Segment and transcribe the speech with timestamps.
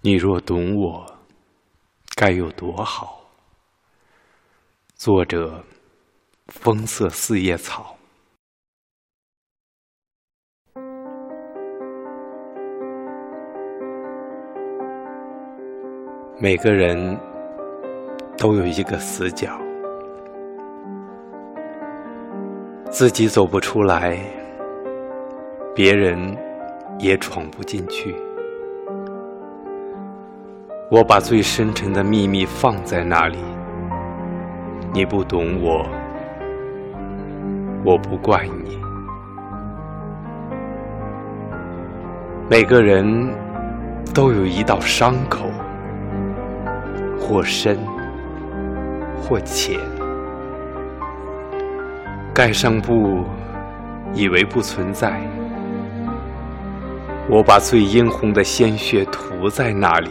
[0.00, 1.04] 你若懂我，
[2.14, 3.20] 该有多好。
[4.94, 5.64] 作者：
[6.46, 7.96] 风色四叶草。
[16.40, 17.18] 每个人
[18.36, 19.60] 都有一个死角，
[22.88, 24.16] 自己走不出来，
[25.74, 26.16] 别人
[27.00, 28.14] 也闯不进去。
[30.90, 33.36] 我把最深沉的秘密放在那里，
[34.90, 35.86] 你不懂我，
[37.84, 38.80] 我不怪你。
[42.48, 43.06] 每个人
[44.14, 45.50] 都有一道伤口，
[47.20, 47.78] 或深
[49.20, 49.78] 或浅，
[52.32, 53.24] 盖上布，
[54.14, 55.20] 以为不存在。
[57.28, 60.10] 我把最殷红的鲜血涂在那里。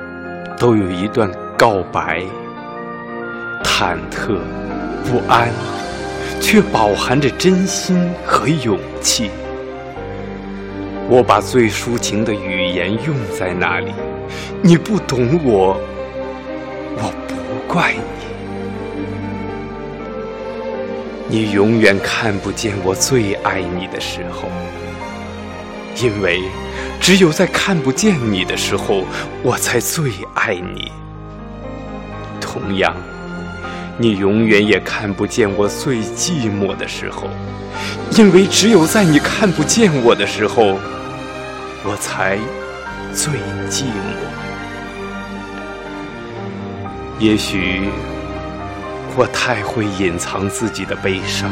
[0.61, 2.21] 都有一段告白，
[3.63, 4.37] 忐忑
[5.03, 5.49] 不安，
[6.39, 9.31] 却饱含着真心和勇气。
[11.09, 13.91] 我把最抒情的语言用在那里，
[14.61, 15.75] 你不懂我，
[16.95, 17.33] 我不
[17.67, 17.95] 怪
[21.27, 21.37] 你。
[21.39, 24.47] 你永远看不见我最爱你的时候，
[26.01, 26.41] 因为。
[27.01, 29.05] 只有在看不见你的时候，
[29.41, 30.91] 我才最爱你。
[32.39, 32.95] 同样，
[33.97, 37.27] 你永远也看不见我最寂寞的时候，
[38.15, 40.77] 因为只有在你看不见我的时候，
[41.83, 42.37] 我才
[43.15, 43.33] 最
[43.67, 44.13] 寂寞。
[47.17, 47.89] 也许
[49.15, 51.51] 我太会隐藏自己的悲伤，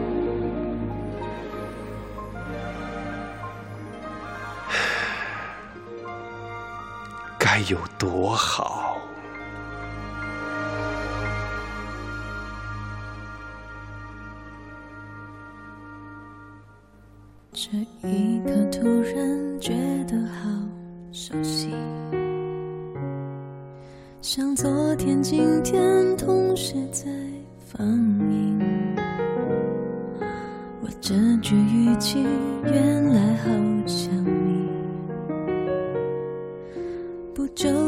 [7.53, 8.97] 该有多好。
[17.51, 17.69] 这
[18.07, 19.73] 一刻突然觉
[20.05, 20.49] 得好
[21.11, 21.75] 熟悉，
[24.21, 27.11] 像昨天、今天同时在
[27.67, 28.61] 放映。
[30.81, 32.25] 我这句语气
[32.63, 33.49] 原来好
[33.85, 34.60] 像你，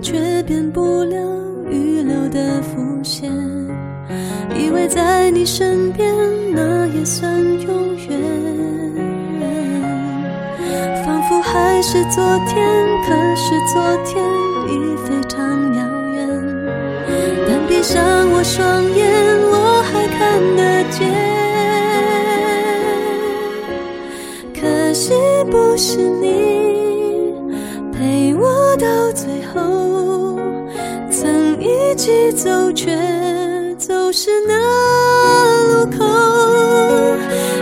[0.00, 1.16] 却变不了
[1.70, 3.30] 预留的伏线。
[4.56, 6.14] 以为在你身边，
[6.52, 7.30] 那也算
[7.62, 8.18] 永远。
[11.04, 12.66] 仿佛还是昨天，
[13.06, 14.24] 可是昨天
[14.68, 15.38] 已非常
[15.76, 15.80] 遥
[16.14, 16.18] 远。
[17.46, 18.02] 但闭上
[18.32, 19.00] 我双眼，
[19.50, 20.18] 我还看
[20.56, 20.98] 得见。
[24.60, 25.12] 可惜
[25.50, 26.26] 不是你
[27.92, 29.60] 陪我到最后，
[31.60, 31.94] 一。
[32.00, 32.86] 起走，却
[33.76, 34.54] 走失那
[35.68, 35.98] 路口。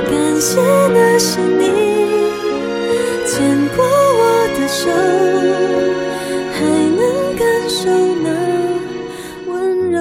[0.08, 0.60] 感谢
[0.94, 1.64] 那是你
[3.26, 3.34] 牵
[3.74, 4.22] 过我
[4.56, 4.88] 的手，
[6.52, 6.56] 还
[6.94, 7.00] 能
[7.36, 7.90] 感受
[8.22, 8.26] 那
[9.48, 9.96] 温柔。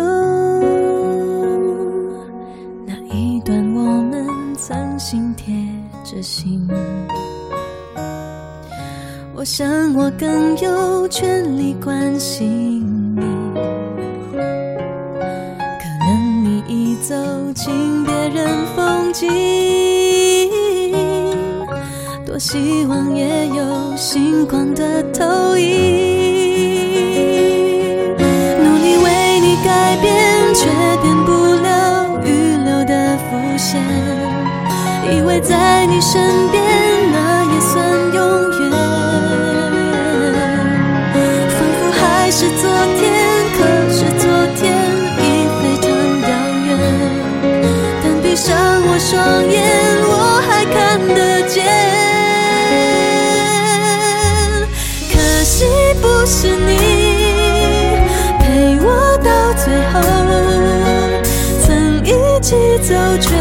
[2.86, 4.14] 那一段我们
[4.56, 5.52] 曾心贴
[6.04, 6.70] 着心。
[9.36, 12.87] 我想我更有权利关心
[17.58, 19.28] 进别人风景，
[22.24, 25.66] 多希望也有星光的投影，
[28.62, 30.14] 努力为你改变，
[30.54, 30.68] 却
[31.02, 32.28] 变不了预
[32.64, 33.82] 留的伏线，
[35.12, 36.57] 以为在你身边
[56.30, 56.76] 是你
[58.38, 60.02] 陪我到最后，
[61.66, 63.34] 曾一起走，却